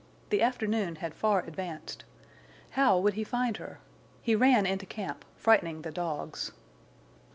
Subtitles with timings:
[0.31, 2.05] The afternoon had far advanced.
[2.71, 3.77] How would he find her?
[4.23, 6.53] He ran into camp, frightening the dogs.